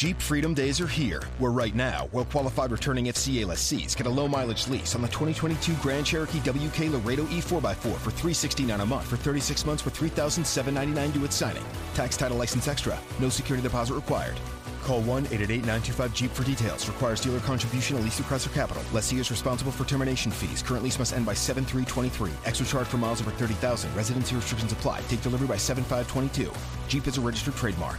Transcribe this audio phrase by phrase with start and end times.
[0.00, 4.08] Jeep Freedom Days are here, where right now, well qualified returning FCA lessees get a
[4.08, 9.06] low mileage lease on the 2022 Grand Cherokee WK Laredo E4x4 for 369 a month
[9.06, 11.62] for 36 months for $3,799 due at signing.
[11.92, 12.98] Tax title license extra.
[13.18, 14.40] No security deposit required.
[14.84, 16.88] Call 1 888 925 Jeep for details.
[16.88, 18.82] Requires dealer contribution, at least through Chrysler Capital.
[18.94, 20.62] Lessee is responsible for termination fees.
[20.62, 22.30] Current lease must end by 7323.
[22.46, 23.94] Extra charge for miles over 30,000.
[23.94, 25.02] Residency restrictions apply.
[25.10, 26.50] Take delivery by 7522.
[26.88, 27.98] Jeep is a registered trademark.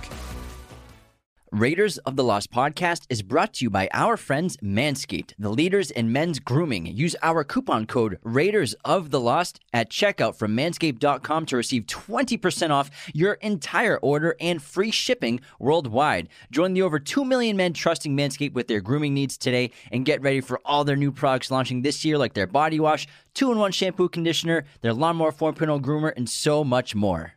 [1.54, 5.92] Raiders of the Lost podcast is brought to you by our friends Manscaped, the leaders
[5.92, 6.86] in men's grooming.
[6.86, 12.70] Use our coupon code Raiders of the Lost at checkout from manscaped.com to receive 20%
[12.70, 16.30] off your entire order and free shipping worldwide.
[16.52, 20.22] Join the over 2 million men trusting Manscaped with their grooming needs today and get
[20.22, 23.58] ready for all their new products launching this year, like their body wash, 2 in
[23.58, 27.34] 1 shampoo conditioner, their Lawnmower 4.0 groomer, and so much more.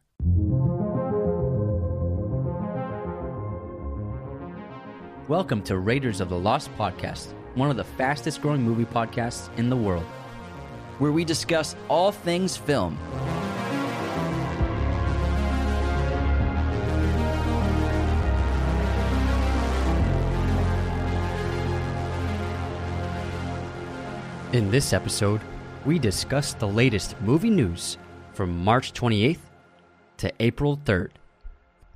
[5.27, 9.71] Welcome to Raiders of the Lost podcast, one of the fastest growing movie podcasts in
[9.71, 10.05] the world,
[10.99, 12.99] where we discuss all things film.
[24.53, 25.41] In this episode,
[25.87, 27.97] we discuss the latest movie news
[28.35, 29.39] from March 28th
[30.19, 31.13] to April 3rd.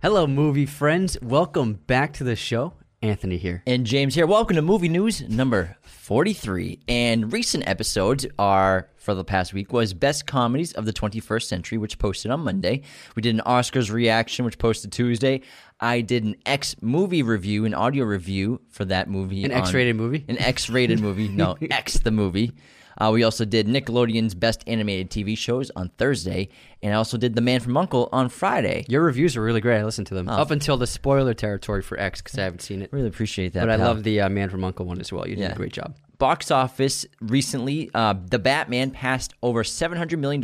[0.00, 1.18] Hello, movie friends.
[1.20, 2.72] Welcome back to the show.
[3.00, 3.62] Anthony here.
[3.66, 4.26] And James here.
[4.26, 6.80] Welcome to Movie News number 43.
[6.88, 11.78] And recent episodes are, for the past week, was Best Comedies of the 21st Century,
[11.78, 12.82] which posted on Monday.
[13.14, 15.42] We did an Oscars reaction, which posted Tuesday.
[15.78, 19.44] I did an X movie review, an audio review for that movie.
[19.44, 20.24] An X-rated movie?
[20.26, 21.28] An X rated movie.
[21.28, 22.52] No, X the movie.
[23.00, 26.48] Uh, we also did Nickelodeon's Best Animated TV Shows on Thursday.
[26.82, 28.84] And I also did The Man from Uncle on Friday.
[28.88, 29.78] Your reviews are really great.
[29.78, 32.82] I listened to them up until the spoiler territory for X because I haven't seen
[32.82, 32.92] it.
[32.92, 33.60] Really appreciate that.
[33.60, 35.26] But I love the uh, Man from Uncle one as well.
[35.28, 35.52] You did Yeah.
[35.52, 35.94] a great job.
[36.18, 40.40] Box office recently uh, the batman passed over $700 million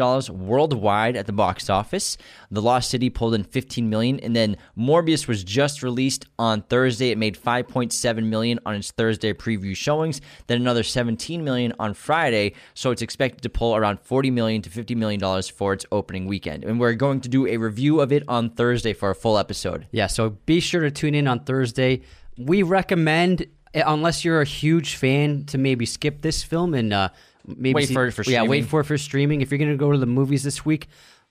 [0.47, 2.17] worldwide at the box office.
[2.51, 7.11] The lost city pulled in 15 million and then morbius was just released on thursday.
[7.11, 12.55] It made 5.7 million on its thursday preview showings then another 17 million on friday.
[12.75, 16.65] So it's expected to pull around 40 million to $50 million for its opening weekend.
[16.65, 19.87] And we're going to do a review of it on thursday for a full episode.
[19.91, 22.03] Yeah, so be sure to tune in on Thursday.
[22.37, 27.09] We recommend, unless you're a huge fan, to maybe skip this film and uh,
[27.47, 29.41] maybe Wait see- for it for yeah, wait for it for streaming.
[29.41, 30.89] If you're gonna go to the movies this week,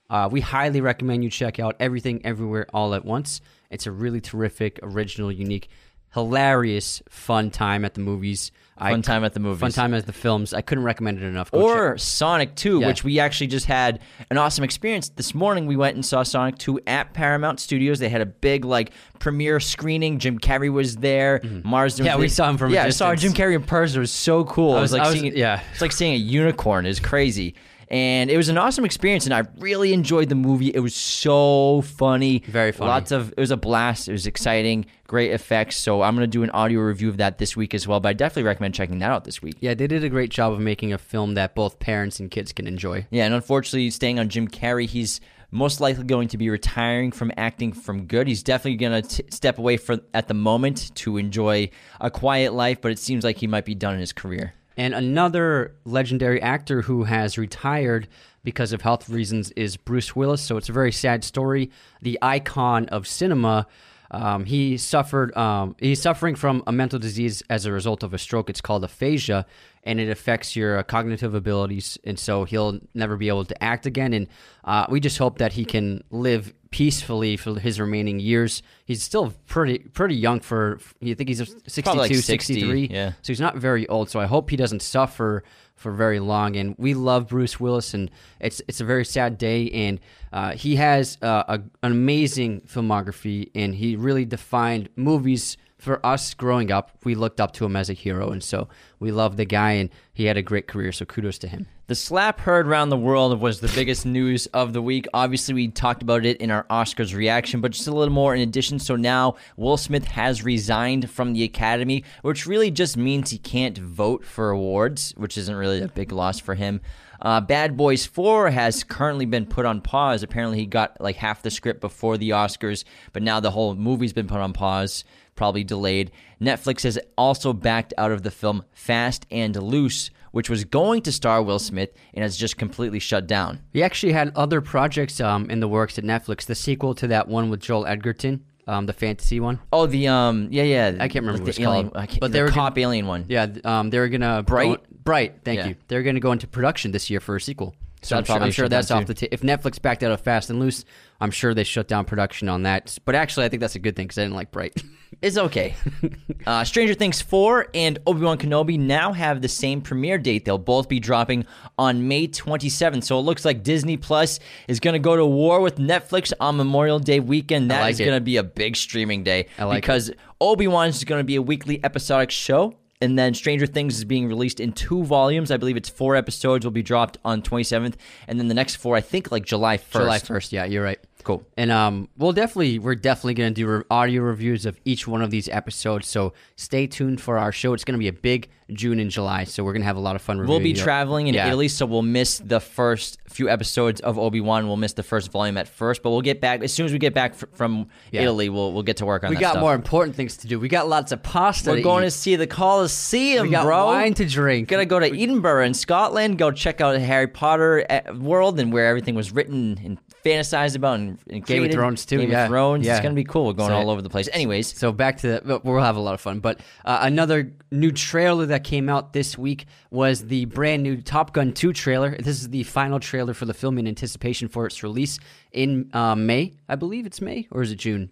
[0.09, 3.42] uh, we highly recommend you check out Everything Everywhere All at Once.
[3.70, 5.70] It's a really terrific, original, unique,
[6.13, 8.51] hilarious, fun time at the movies.
[8.79, 9.62] Fun time at the movies.
[9.62, 10.53] Fun time at the films.
[10.53, 11.51] I couldn't recommend it enough.
[11.51, 12.88] Go or check- Sonic 2, Yeah.
[12.88, 15.07] which we actually just had an awesome experience.
[15.09, 18.00] This morning we went and saw Sonic 2 at Paramount Studios.
[18.00, 20.19] They had a big like premiere screening.
[20.19, 21.40] Jim Carrey was there.
[21.40, 22.03] Mm-hmm.
[22.03, 23.16] Yeah, we saw him from Yeah, I saw.
[23.16, 23.97] Jim Carrey in person.
[23.97, 24.73] It was so cool.
[24.73, 25.62] I it was was- like I was- seeing yeah.
[25.72, 26.85] it's like seeing a unicorn.
[26.85, 27.56] It's crazy.
[27.94, 30.72] And it was an awesome experience, and I really enjoyed the movie.
[30.74, 32.90] It was so funny, Very funny.
[32.90, 34.08] Lots of it was a blast.
[34.08, 35.78] It was exciting, great effects.
[35.78, 38.00] So I'm gonna do an audio review of that this week as well.
[38.00, 39.58] But I definitely recommend checking that out this week.
[39.59, 42.52] yeah, they did a great job of making a film that both parents and kids
[42.52, 43.06] can enjoy.
[43.12, 45.22] Yeah, and unfortunately, staying on Jim Carrey, he's
[45.52, 48.28] most likely going to be retiring from acting from good.
[48.28, 51.70] He's definitely going to step away for at the moment to enjoy
[52.02, 54.56] a quiet life, but it seems like he might be done in his career.
[54.78, 58.07] And another legendary actor who has retired
[58.44, 60.41] because of health reasons is Bruce Willis.
[60.41, 61.72] So it's a very sad story.
[62.01, 63.67] The icon of cinema.
[64.11, 65.35] Um, he suffered.
[65.35, 68.47] Um, he's suffering from a mental disease as a result of a stroke.
[68.47, 69.47] It's called aphasia,
[69.84, 71.97] and it affects your uh, cognitive abilities.
[72.03, 74.14] And so he'll never be able to act again.
[74.14, 74.28] And
[74.66, 78.64] uh, we just hope that he can live peacefully for his remaining years.
[78.84, 80.79] He's still pretty pretty young for.
[80.99, 81.37] You think he's
[81.67, 82.87] 62, like 60, 63?
[82.91, 83.11] yeah.
[83.22, 84.09] So he's not very old.
[84.09, 85.43] So I hope he doesn't suffer
[85.75, 86.55] for very long.
[86.55, 88.09] And we love Bruce Willis, and
[88.40, 89.70] it's it's a very sad day.
[89.70, 89.99] And
[90.34, 91.53] uh, he has uh, a,
[91.84, 96.91] an amazing filmography, and he really defined movies for us growing up.
[97.03, 98.70] We looked up to him as a hero, and so
[99.00, 100.91] we loved the guy, and he had a great career.
[100.91, 101.68] So kudos to him.
[101.88, 105.06] The slap heard around the world was the biggest news of the week.
[105.14, 108.41] Obviously, we talked about it in our Oscars reaction, but just a little more in
[108.41, 108.80] addition.
[108.80, 113.78] So now Will Smith has resigned from the Academy, which really just means he can't
[113.78, 116.79] vote for awards, which isn't really a big loss for him.
[117.22, 120.24] Uh, Bad Boys 4 has currently been put on pause.
[120.24, 122.84] Apparently, he got like half the script before the Oscars,
[123.14, 126.12] but now the whole movie's been put on pause, probably delayed.
[126.41, 131.12] Netflix has also backed out of the film Fast and Loose, which was going to
[131.12, 133.62] star Will Smith and has just completely shut down.
[133.72, 136.46] He actually had other projects um, in the works at Netflix.
[136.46, 139.59] The sequel to that one with Joel Edgerton, um, the fantasy one.
[139.72, 140.88] Oh, the um, yeah, yeah.
[141.00, 142.82] I can't remember like the alien, called, I can't- but the they were cop gonna-
[142.88, 143.26] alien one.
[143.29, 144.78] Yeah, um, they were gonna Bright?
[144.79, 145.36] go- Bright.
[145.44, 145.68] Thank Yeah.
[145.70, 145.76] you.
[145.88, 147.76] They're gonna go into production this year for a sequel.
[148.02, 149.14] So I'm sure, I'm sure that's off the.
[149.14, 150.84] T- if Netflix backed out of Fast and Loose,
[151.22, 152.97] I'm sure they shut down production on that.
[153.06, 154.74] But actually, I think that's a good thing because I didn't like Bright.
[155.23, 155.73] It's okay.
[156.46, 160.43] uh, Stranger Things 4 and Obi Wan Kenobi now have the same premiere date.
[160.43, 161.46] They'll both be dropping
[161.79, 163.05] on May 27th.
[163.05, 166.58] So it looks like Disney Plus is going to go to war with Netflix on
[166.58, 167.72] Memorial Day weekend.
[167.72, 168.05] That is like it.
[168.05, 170.11] going to be a big streaming day I like because
[170.41, 172.76] Obi Wan is going to be a weekly episodic show.
[172.99, 175.52] And then Stranger Things is being released in two volumes.
[175.52, 177.96] I believe it's four episodes will be dropped on 27th.
[178.28, 179.91] And then the next four, I think, like July 1st.
[179.91, 180.53] July first.
[180.53, 180.99] Yeah, you're right.
[181.23, 181.46] Cool.
[181.58, 185.22] And um, we'll definitely we're definitely going to do re- audio reviews of each one
[185.22, 186.08] of these episodes.
[186.08, 187.73] So stay tuned for our show.
[187.73, 190.02] It's going to be a big June and July, so we're going to have a
[190.02, 190.46] lot of fun.
[190.47, 191.47] We'll be traveling in Yeah.
[191.47, 194.67] Italy, so we'll miss the first few episodes of Obi Wan.
[194.67, 196.97] We'll miss the first volume at first, but we'll get back as soon as we
[196.97, 198.23] get back fr- from Yeah.
[198.23, 198.49] Italy.
[198.49, 199.29] We'll we'll get to work on.
[199.29, 199.61] We got stuff.
[199.61, 200.59] more important things to do.
[200.59, 201.69] We got lots of pasta.
[201.72, 202.08] We're to going eat.
[202.08, 203.85] to see the Coliseum, We got bro.
[203.85, 204.69] wine to drink.
[204.69, 206.37] We're Gonna go to Edinburgh in Scotland.
[206.37, 210.75] Go check out the Harry Potter uh, world and where everything was written and fantasized
[210.75, 211.72] about and, and Game of.
[211.72, 212.43] Thrones, too, Game yeah.
[212.43, 212.85] of Thrones.
[212.85, 212.93] Yeah.
[212.96, 213.47] It's gonna be cool.
[213.47, 214.29] We're going So- all over the place.
[214.31, 216.40] Anyways, So back to the, we'll have a lot of fun.
[216.40, 221.34] But uh, another new trailer that came out this week was the brand new Top
[221.34, 222.16] Gun 2 trailer.
[222.17, 225.20] This is the final trailer for the film in anticipation for its release
[225.52, 226.53] in uh, May.
[226.69, 228.09] I believe it's May or is it June?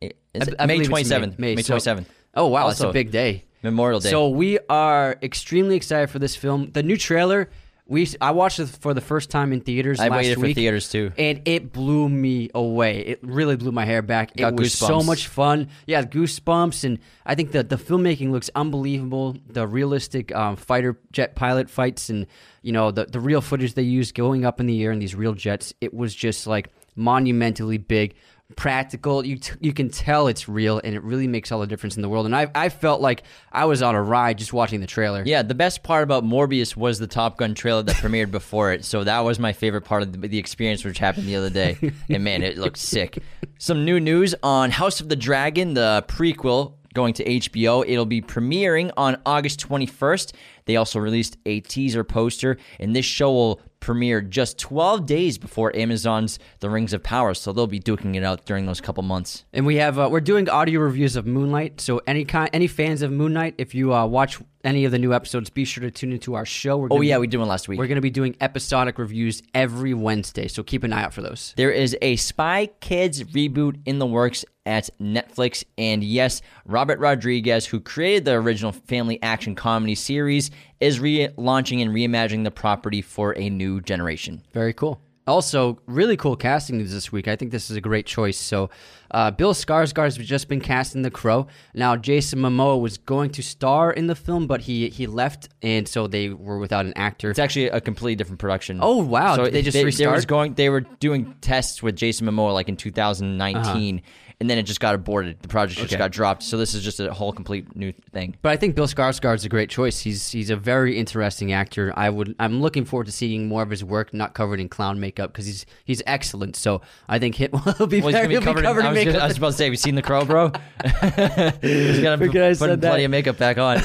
[0.00, 1.38] is it I May twenty seventh.
[1.38, 2.08] May twenty seventh.
[2.34, 3.44] Oh wow, that's a big day.
[3.62, 4.10] Memorial Day.
[4.10, 6.70] So we are extremely excited for this film.
[6.72, 7.50] The new trailer,
[7.90, 9.98] we I watched it for the first time in theaters.
[9.98, 11.10] I last waited for theaters, too.
[11.18, 13.00] and it blew me away.
[13.00, 14.36] It really blew my hair back.
[14.36, 15.68] Got it was so much fun.
[15.86, 19.36] Yeah, goosebumps, and I think that the filmmaking looks unbelievable.
[19.48, 22.28] The realistic um, fighter jet pilot fights, and
[22.62, 25.16] you know the the real footage they used going up in the air in these
[25.16, 25.74] real jets.
[25.80, 28.14] It was just like monumentally big.
[28.56, 31.96] Practical, you t- you can tell it's real, and it really makes all the difference
[31.96, 32.26] in the world.
[32.26, 35.22] And I I felt like I was on a ride just watching the trailer.
[35.24, 38.84] Yeah, the best part about Morbius was the Top Gun trailer that premiered before it.
[38.84, 41.78] So that was my favorite part of the, the experience, which happened the other day.
[42.08, 43.22] and man, it looked sick.
[43.58, 47.84] Some new news on House of the Dragon, the prequel going to HBO.
[47.86, 50.32] It'll be premiering on August 21st.
[50.66, 55.74] They also released a teaser poster, and this show will premiere just 12 days before
[55.74, 57.32] Amazon's The Rings of Power.
[57.32, 59.46] So they'll be duking it out during those couple months.
[59.54, 61.80] And we have uh, we're doing audio reviews of Moon Knight.
[61.80, 64.98] So any kind any fans of Moon Knight, if you uh, watch any of the
[64.98, 66.76] new episodes, be sure to tune into our show.
[66.76, 67.78] We're Oh, yeah, be- we did one last week.
[67.78, 71.22] We're going to be doing episodic reviews every Wednesday, so keep an eye out for
[71.22, 71.54] those.
[71.56, 75.64] There is a Spy Kids reboot in the works at Netflix.
[75.78, 80.49] And yes, Robert Rodriguez, who created the original family action comedy series,
[80.80, 84.42] is relaunching and reimagining the property for a new generation.
[84.52, 85.00] Very cool.
[85.26, 87.28] Also, really cool casting news this week.
[87.28, 88.36] I think this is a great choice.
[88.36, 88.68] So,
[89.12, 91.46] uh, Bill Skarsgård has just been cast in The Crow.
[91.72, 95.86] Now, Jason Momoa was going to star in the film, but he he left, and
[95.86, 97.30] so they were without an actor.
[97.30, 98.80] It's actually a completely different production.
[98.82, 99.36] Oh, wow.
[99.36, 100.16] So they just they, restart?
[100.16, 100.54] was going.
[100.54, 104.02] They were doing tests with Jason Momoa like in 2019,
[104.40, 105.40] and then it just got aborted.
[105.42, 105.92] The project just.
[105.92, 105.98] Okay.
[105.98, 106.42] got dropped.
[106.42, 108.36] So this is just a whole complete new thing.
[108.40, 110.00] But I think Bill Skarsgård's a great choice.
[110.00, 111.92] He's he's a very interesting actor.
[111.96, 114.98] I would I'm looking forward to seeing more of his work, not covered in clown
[114.98, 116.56] makeup, because he's he's excellent.
[116.56, 118.88] So I think hit will be, Well, very, be he'll covered, be covered in, I,
[118.90, 119.12] in was makeup.
[119.14, 120.46] gonna- I was about to say, have you seen The Crow, bro?
[121.60, 123.76] he's gonna Forget I put said plenty of makeup back on.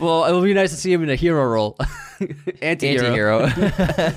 [0.00, 1.76] well, it will be nice to see him in a hero role,
[2.62, 3.42] anti-hero.
[3.44, 3.52] I'm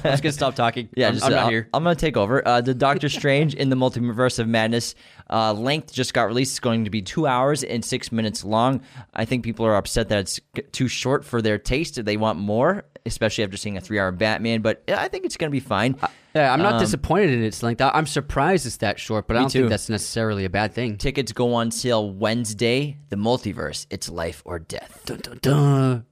[0.03, 0.89] just gonna stop talking.
[0.95, 1.69] Yeah, I'm, just, I'm uh, not I'll- here.
[1.73, 2.45] I'm gonna take over.
[2.47, 4.95] Uh, the Doctor Strange in the Multiverse of Madness
[5.29, 6.53] uh, length just got released.
[6.53, 8.81] It's going to be two hours and six minutes long.
[9.13, 10.39] I think people are upset that it's
[10.71, 12.03] too short for their taste.
[12.03, 14.61] They want more, especially after seeing a three-hour Batman.
[14.61, 15.95] But I think it's gonna be fine.
[16.35, 17.81] Yeah, I'm not Um, disappointed in its length.
[17.81, 19.59] I- I'm surprised it's that short, but I don't too.
[19.61, 20.97] think that's necessarily a bad thing.
[20.97, 22.97] Tickets go on sale Wednesday.
[23.09, 23.85] The Multiverse.
[23.89, 25.01] It's life or death.
[25.05, 26.05] Dun, dun, dun.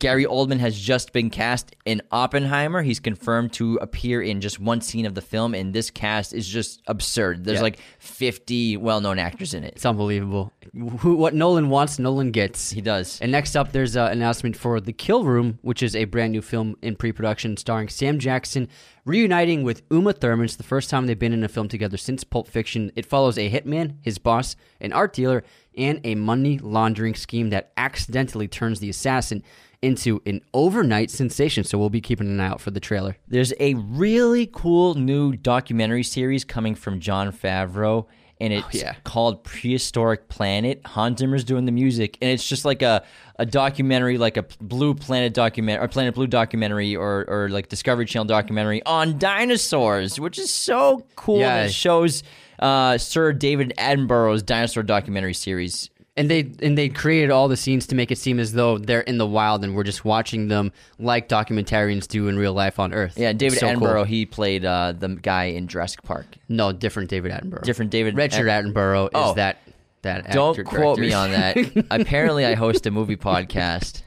[0.00, 2.82] Gary Oldman has just been cast in Oppenheimer.
[2.82, 6.48] He's confirmed to appear in just one scene of the film, and this cast is
[6.48, 7.44] just absurd.
[7.44, 7.62] There's Yeah.
[7.64, 9.74] like 50 well known actors in it.
[9.76, 10.52] It's unbelievable.
[11.00, 12.70] Who, what Nolan wants, Nolan gets.
[12.70, 13.20] He does.
[13.20, 16.42] And next up, there's an announcement for The Kill Room, which is a brand new
[16.42, 18.68] film in pre production starring Sam Jackson
[19.04, 20.44] reuniting with Uma Thurman.
[20.44, 22.92] It's the first time they've been in a film together since Pulp Fiction.
[22.96, 25.44] It follows a hitman, his boss, an art dealer,
[25.76, 29.42] and a money laundering scheme that accidentally turns the assassin
[29.82, 31.64] into an overnight sensation.
[31.64, 33.16] So we'll be keeping an eye out for the trailer.
[33.26, 38.06] There's a really cool new documentary series coming from Jon Favreau,
[38.40, 38.94] and it's yeah.
[39.04, 40.80] called Prehistoric Planet.
[40.86, 43.04] Hans Zimmer's doing the music, and it's just like a,
[43.36, 48.06] a documentary, like a Blue Planet document or Planet Blue documentary, or or like Discovery
[48.06, 51.40] Channel documentary on dinosaurs, which is so cool.
[51.40, 51.56] Yeah.
[51.56, 52.22] And it shows
[52.58, 55.90] uh, Sir David Attenborough's dinosaur documentary series.
[56.20, 59.00] And they and they created all the scenes to make it seem as though they're
[59.00, 62.92] in the wild and we're just watching them like documentarians do in real life on
[62.92, 63.14] Earth.
[63.16, 63.86] Yeah, David So cool.
[63.86, 64.06] Attenborough.
[64.06, 66.26] He played uh, the guy in Jurassic Park.
[66.48, 67.62] No, different David Attenborough.
[67.62, 69.34] Different David Richard At- Attenborough is Oh.
[69.34, 69.58] that
[70.02, 71.60] that Don't actor, quote me director.
[71.60, 71.86] on that.
[72.00, 74.02] Apparently, I host a movie podcast.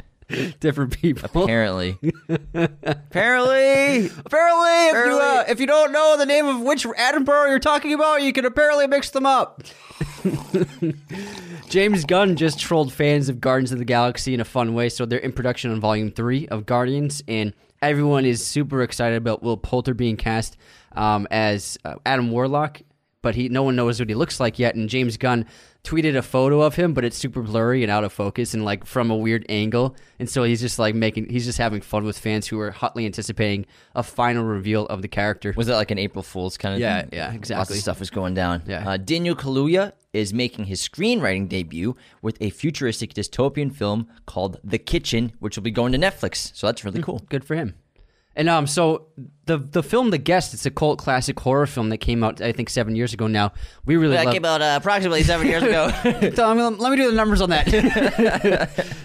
[0.60, 1.44] different people.
[1.44, 1.98] Apparently,
[2.30, 7.60] apparently, apparently, if you uh, if you don't know the name of which Attenborough you're
[7.60, 9.64] talking about, you can apparently mix them up.
[11.74, 14.90] James Gunn just trolled fans of Guardians of the Galaxy in a fun way.
[14.90, 17.52] So they're in production on Volume Three of Guardians, and
[17.82, 20.56] everyone is super excited about Will Poulter being cast
[20.92, 22.82] um, as uh, Adam Warlock.
[23.24, 24.76] But he, no one knows what he looks like yet.
[24.76, 25.48] And James Gunn
[25.84, 28.86] tweeted a photo of him, but it's super blurry and out of focus and like
[28.86, 29.96] from a weird angle.
[30.20, 33.08] And so he's just like making, he's just having fun with fans who are hotly
[33.08, 33.66] anticipating
[33.96, 35.56] a final reveal of the character.
[35.58, 37.10] Was that like an April Fool's kind of Yeah, thing?
[37.14, 37.78] yeah, Lots exactly.
[37.78, 38.62] of stuff was going down.
[38.68, 38.88] Yeah.
[38.88, 44.78] Uh, Daniel Kaluuya is making his screenwriting debut with a futuristic dystopian film called The
[44.78, 46.56] Kitchen, which will be going to Netflix.
[46.56, 47.22] So that's really hmm, cool.
[47.30, 47.76] Good for him.
[48.36, 49.08] And um, so
[49.46, 52.52] the the film The Guest, it's a cult classic horror film that came out I
[52.52, 53.52] think seven years ago now.
[53.86, 54.34] We really That love.
[54.34, 55.92] came out uh, approximately seven years ago.
[56.36, 57.68] Tell me- let me do the numbers on that.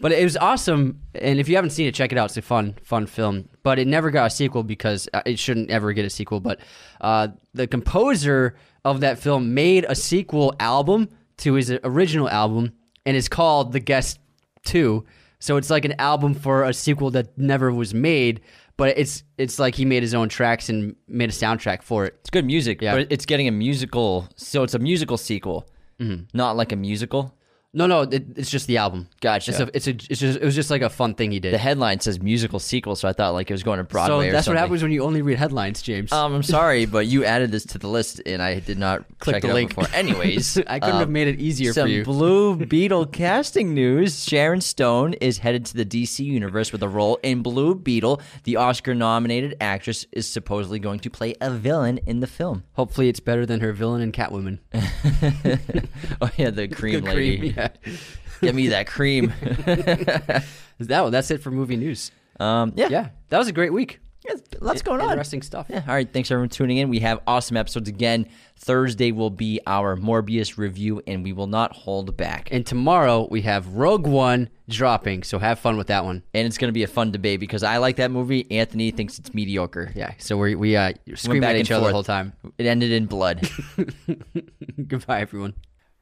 [0.00, 2.26] but it was awesome, and if you haven't seen it, check it out.
[2.26, 3.48] It's a fun, fun film.
[3.62, 6.40] But it never got a sequel because uh, it shouldn't ever get a sequel.
[6.40, 6.60] But
[7.00, 12.72] uh, the composer of that film made a sequel album to his original album,
[13.04, 14.18] and it's called The Guest
[14.64, 15.04] Two.
[15.38, 18.40] So it's like an album for a sequel that never was made.
[18.76, 22.14] But it's it's like he made his own tracks and made a soundtrack for it.
[22.20, 22.94] It's good music, Yeah.
[22.96, 24.28] but it's getting a musical.
[24.36, 25.66] So it's a musical sequel,
[25.98, 26.24] mm-hmm.
[26.34, 27.34] not like a musical.
[27.76, 29.06] No, no, it, it's just the album.
[29.20, 29.50] Gotcha.
[29.50, 31.52] It's a, it's a, it's just, it was just like a fun thing he did.
[31.52, 34.30] The headline says musical sequel, so I thought like it was going to so Broadway.
[34.30, 36.10] or that's what happens when you only read headlines, James.
[36.10, 39.36] Um, I'm sorry, but you added this to the list, and I did not Click
[39.36, 39.74] check the it link.
[39.74, 39.94] before.
[39.94, 42.02] Anyways, I couldn't um, have made it easier for you.
[42.02, 44.24] Some Blue Beetle casting news.
[44.24, 48.22] Sharon Stone is headed to the DC universe with a role in Blue Beetle.
[48.44, 52.64] The Oscar-nominated actress is supposedly going to play a villain in the film.
[52.72, 54.60] Hopefully, it's better than her villain in Catwoman.
[56.22, 57.38] oh yeah, the cream Good lady.
[57.38, 57.65] cream, yeah.
[58.40, 59.32] Give me that cream.
[60.78, 62.10] That that's it for movie news?
[62.38, 63.98] um, yeah, Yeah, that was a great week.
[64.28, 65.08] yeah, lots going on.
[65.10, 65.68] Interesting stuff.
[65.70, 65.82] Yeah.
[65.88, 66.06] All right.
[66.12, 66.90] Thanks everyone for tuning in.
[66.90, 68.26] We have awesome episodes again.
[68.58, 72.48] Thursday will be our Morbius review, and we will not hold back.
[72.52, 76.22] And tomorrow we have Rogue One dropping, so have fun with that one.
[76.34, 78.46] and it's going to be a fun debate because I like that movie.
[78.50, 79.92] Anthony thinks it's mediocre.
[79.94, 82.34] Yeah, so we we uh, scream at each other the whole time.
[82.58, 83.48] It ended in blood.
[84.88, 85.54] Goodbye, everyone.